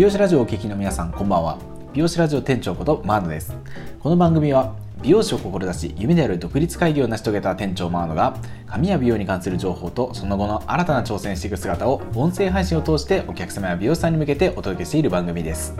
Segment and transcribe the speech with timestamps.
[0.00, 1.58] 美容師ラジオをお聞きの皆さんこんばんは。
[1.92, 3.54] 美容師ラジオ店長ことマーノです。
[3.98, 8.34] この番組は美容師を志し夢である独立会議を成し遂げた店長マーノが
[8.66, 15.74] 髪や美容に関する情報とその後の新たな挑戦していく姿を音声配信を通してお客様や美容師さんに向けてお届けしている番組です。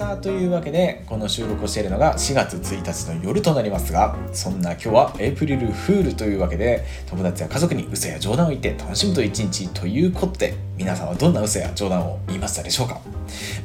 [0.00, 12.98] さあというわけでこの収録をしているのが4月1日の夜となりますがそんな今日はエイプリルフールというわけで友達や家族に嘘や冗談を言って楽しむと一日ということで皆さんはどんな嘘や冗談を言いましたでしょうか？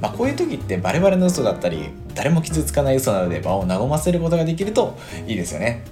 [0.02, 1.86] まあ、こういう時ってバレバレの嘘だったり
[2.16, 5.86] 誰も傷つかない嘘なので場を和ませることができるといいですよね。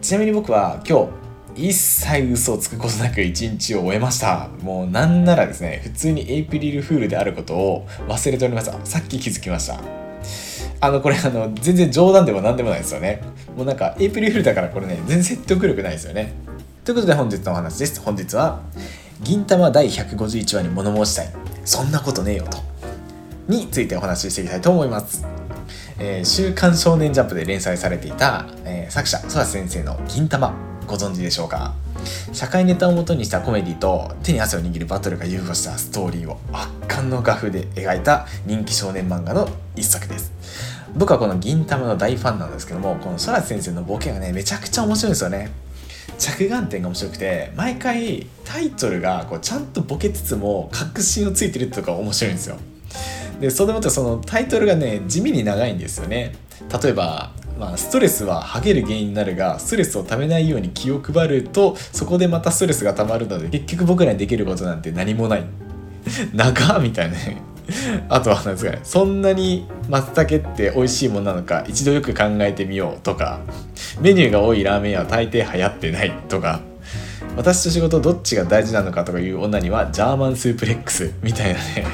[0.00, 1.23] ちなみに僕は今日
[1.56, 4.48] 一切嘘をつくことなく一日を終えました。
[4.62, 9.78] もうなんならですね普通にエイプリルフールであることを忘れておりましたさっき気づきました。
[10.80, 13.22] あのこれあの全然冗談でも何でもないですよね。
[13.56, 16.32] もうなんかエイプリルフールだからこれね全然説得力ないですよね。
[16.84, 18.00] ということで本日のお話です。
[18.00, 18.60] 本日は
[19.22, 21.28] 銀玉第151話に物申したい。
[21.64, 22.58] そんなことねえよと。
[23.48, 25.24] についてお話ししていきたいと思います。
[25.98, 30.52] えー、週刊少年ジャンプで連載されていた、えー、作者空先生の「銀玉」
[30.86, 31.74] ご存知でしょうか？
[32.32, 40.32] 社会ネタをもとにしたコメディと手に汗を握るバトルが融合したストーリーを圧巻の画風で描いた人気少年漫画の一作です。
[40.96, 45.50] 僕はこの銀玉の大ファンなんですけどもこの空先生のボケがねめちゃくちゃ面白いんですよね。
[46.18, 52.58] 着眼点が面白くて毎回タイトルがこうちゃんとボケつつも確信をついてるってとこが面白いんですよ。
[53.40, 56.36] でそれもってそのタイトルがね地味に長いんですよね。
[56.82, 65.44] 例えばまあ、ストレスはハゲる原因になるがストレスをためないように気を配るとそこでまたストレスがたまるので結局僕らにできることなんて何もない。
[66.34, 67.42] 長みたいなね。
[68.08, 68.80] あとは何ですかね。
[68.82, 73.40] そんなに松茸って美味しいものなのか一度よく考えてみようとか
[74.00, 76.60] メニューが多いラーメン屋は大抵流行ってないとか
[77.36, 81.86] 私と仕事どっちが大事なのかとかいう女にはジャーマンスープレックスみたいなね。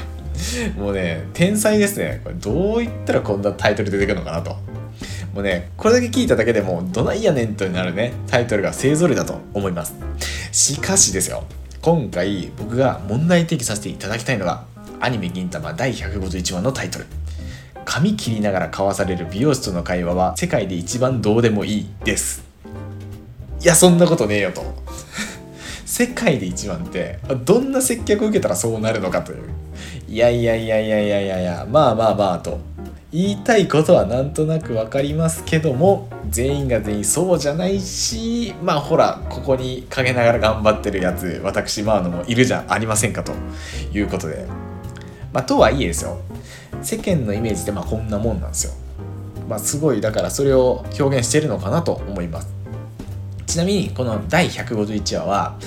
[0.76, 2.20] もうね天才ですね。
[2.24, 4.56] これどう言ったらこんなタイトル出てくるのかなと。
[5.34, 9.94] もうねこれだけ聞いただけでもどないやねんとなるねタイトルが勢ぞろいだと思います。
[10.52, 11.44] しかしですよ
[11.80, 14.64] 今回僕が問題提起させていただきたいのが
[15.00, 17.06] アニメ銀魂第151話のタイトル。
[17.84, 22.44] 髪切りながら交わされる美容師との会話は世界で一番どうでもいいです。
[23.60, 24.62] いやそんなことねえよと。
[25.86, 29.38] 世界で一番ってどんな接客を受けたらそうなるのかという。
[30.08, 32.60] いやいやいやいやいやいやいやまあまあまあと。
[33.12, 43.32] 言いたいことはなんとなく分かりますけども全員が全員そうじゃないしまあほらここに陰ながら頑張ってるやつ私マーノもいるじゃありませんかと
[43.92, 44.46] いうことで。
[45.32, 46.20] まあとはいえですよ
[46.82, 48.72] 世間のイメージってまあこんなもんなんですよ。
[49.48, 52.48] まあすごいだからそれを表現してるのかなと思います。
[53.46, 55.58] ちなみにこの第151話は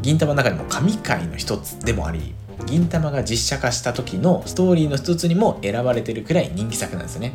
[0.00, 2.34] 銀魂の中でも神回の一つでもあり
[2.66, 7.32] 銀魂が実写化した時のストーリーの一つにも選ばれてるくらい人気作なんですよね。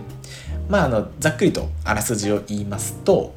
[0.68, 3.34] まあ、あのざっくりとあらすじを言いますと、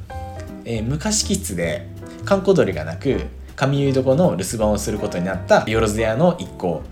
[0.65, 1.87] えー、昔気質で
[2.25, 3.21] 観光鳥がなく
[3.55, 6.83] 髪結い床の留守番をすることになったよろず屋の一行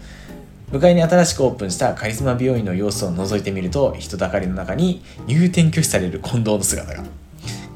[0.71, 7.03] 向かいに新しくオープンしたカリスマ美容院の様子を覗いてみると人だかりの中に入店拒否される近藤の姿が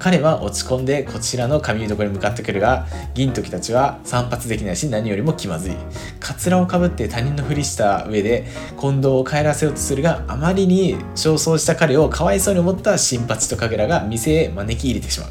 [0.05, 2.85] 彼は落ち込んでこちらの髪床に向かってくるが
[3.15, 5.73] 銀時たちは散髪できないし何よりも気まずい。
[6.19, 8.45] カツラをかぶって他人のふりした上で
[8.79, 15.29] 近藤を帰らせようとするがあまりに焦燥した彼をかわいそうに思った新八と神楽が店へ招き入れてしまう。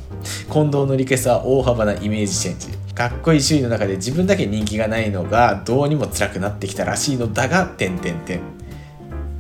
[0.51, 2.67] 近藤のリクエストは大幅なイメージチェンジ。
[2.97, 8.54] かっこいい周囲の中で自分だけ人気がないのがどうにも辛くなってきたらしいのだが点々点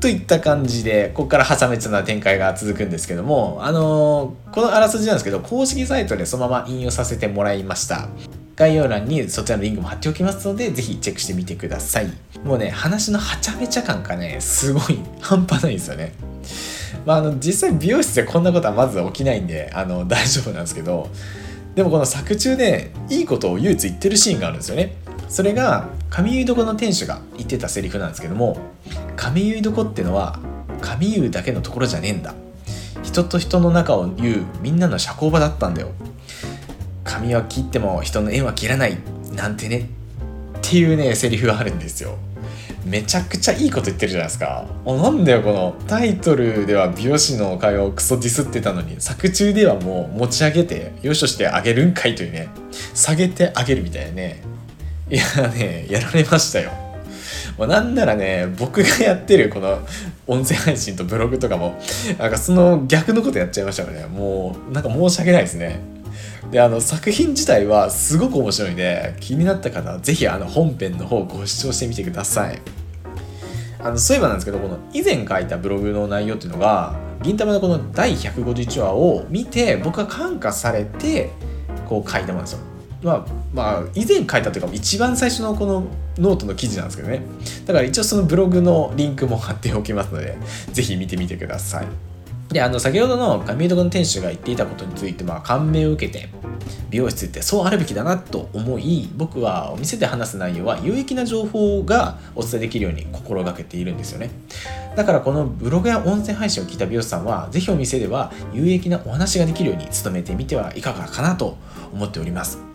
[0.04, 8.08] といった感じでここからはちゃめちゃな展開が続くんですけどもあのー、このあらすじなんですけど公式サイトでそのまま引用させてもらいました。
[8.54, 12.12] 概要欄にそちらのリンクも貼っておきますのでぜひチェックしてみてください。
[12.44, 16.12] もうね話のはちゃめちゃ感がねすごい半端ないですよね。
[17.06, 21.08] まあ、あの実際美容室でこんなことはまず起きないんであの大丈夫なんですけど
[21.74, 24.96] でもこの作中でいいことを唯一言ってるシーンがあるんですよね。
[25.28, 28.56] それが髪結い床の店主が言ってたセリフなんですけども
[29.16, 30.38] 髪結い床ってのは
[30.80, 32.34] 髪結うだけのところじゃねえんだ。
[33.02, 35.90] 人と人の中を言うみんなの社交場だったんだよ。
[37.04, 38.98] 髪は切っても人の縁は切らない
[39.34, 39.88] なんてね
[40.58, 42.16] っていうねセリフがあるんですよ。
[42.84, 44.66] めちゃくちゃいいこと言ってるじゃないですか。
[44.84, 52.48] おなんだよこのタイトルでは美容師の会話をクソディスってたのに作中ではもう持ち上げてよしとしてあげるんかいというね
[52.94, 54.42] 下げてあげるみたいなね
[55.10, 56.72] いやねやられましたよ。
[57.58, 59.78] まあ、なんならね僕がやってるこの
[60.26, 61.78] 音声配信とブログとかも
[62.18, 64.06] なんかその逆のことやっちゃいましたからね。
[64.06, 65.80] もうなんか申し訳ないですね。
[66.50, 72.60] であの作品自体はすごく面白いんで気になった方は是非あの本編の方ご視聴してみてください。
[73.80, 81.30] あのそういえばなんですけどこの以前書いたブログの内容っていうのが銀魂のこの第151話を見て僕が感化されて
[81.86, 82.73] こう書いたものなんですよ。
[83.04, 85.84] まあ、まあ以前書いたというか一番最初のこの
[86.18, 87.20] ノートの記事なんですけどね。
[87.66, 90.38] だから一応そのブログのリンクも貼っておきますので
[90.72, 91.86] 是非見てみてください。
[92.48, 96.28] であの先ほどの神戸の店主が言っていたことについてまあ感銘を受けて
[96.88, 104.30] 美容室ってそうあるべきだなと思い僕はお店で話す内容は有益な情報がお伝えできるように心がけているんですよね。
[104.96, 111.58] だからこのブログや音声配信を聞いた美容師さんは是非お店では有益なお話ができるように努めてみてはいかがかなと
[111.92, 112.73] 思っております。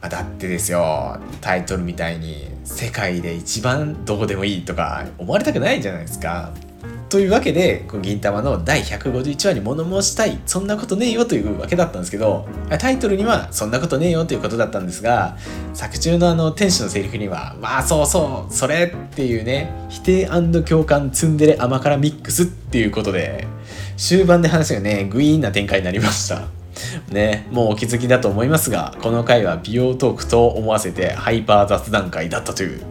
[0.00, 6.52] まだってですよタイトルみたいに世界で一番どうでもいいとか思われたくないじゃないですか。
[7.08, 12.46] というわけで銀魂の第151話に物申したいそんなことねえよというわけだったんですけど
[12.78, 15.38] タイトルにはそんなことねえよということだったんですが
[15.72, 20.26] 作中のあの天使のセリフにはまあそうそうそれっていうね否定
[20.66, 23.46] 共感ツンデレ甘辛ミックスっていうことで
[23.96, 26.57] 終盤で話がねグイーンな展開になりました。
[27.10, 32.82] ね、もうお気づきだと思いますがこの回は美容トークと思わせてハイパー雑談会だったという、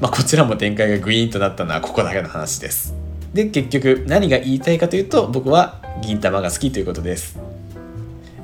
[0.00, 2.94] まあ、こちらも展開がグイーンとなったのはここだけの話です。
[3.32, 7.38] で結局何が言いたいかというと僕は銀玉が好きということです。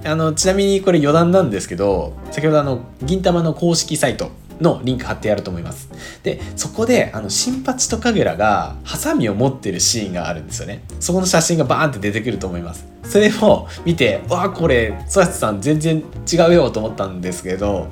[0.04, 4.30] あのちなみにこれ余談なんですけど先ほどあの銀玉の公式サイト
[4.60, 5.88] のリンク貼ってあると思います。
[6.22, 10.82] でそこであの新八と神楽がハサミを持ってるシーンがあるんですよね。
[11.00, 12.89] そこの写真がバーンって出てくると思います。
[13.10, 17.88] それを見てわあこれソヤスさん全然違うよと思ったんですけど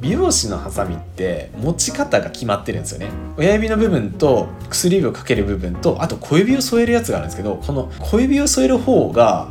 [0.00, 3.08] 美容師のハサミって持ち方が決まってるんですよね。
[3.36, 9.48] 親指の部分と薬指をかける部分とあと小指を添えるやつがあるんですけどこの小指を添える方が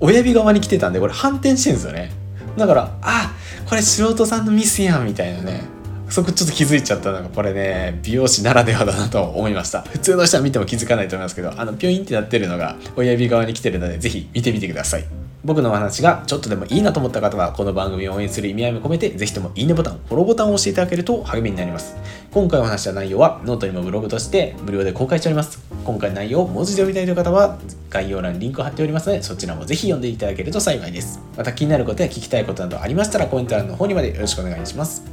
[0.00, 2.12] 親指側に来てたんでこれ反転してるんですよね。
[2.58, 3.32] だからあ
[3.66, 5.73] これ素人さんのミスやんみたいなね。
[6.08, 9.82] そこちょっと気づいちゃったのがこれね美容師ならではだなと思いました。
[9.82, 15.04] 普通の人は見ても気づかないと思いますけどあのピョインってなってるのが親指側に来てるので是非見てみてください。
[15.44, 21.96] 僕のお話がちょっとでもいいなと思った方はこの番組を応援する意味合いも込めてぜひともいいねボタンフォローボタンを押していただけると励みになります。
[22.30, 25.62] 今回お話した内容はノートにもブログとして無料で公開しております。
[25.84, 27.58] 今回の内容を文字で読みたいという方は
[27.90, 31.20] 概要欄にリンクを貼っておりますのでそちらもぜひ読んでいただけると幸いです。
[31.36, 35.04] また気になることや聞きたいことなどありましたらコメント欄の方にまでよろしくお願いします。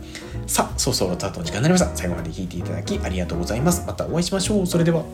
[0.51, 1.95] さあそろそろタートの時間になりました。
[1.95, 3.88] 最後まで聞いていただきありがとうございます。
[3.88, 4.68] またお会いしましょう。
[4.68, 5.06] それでは。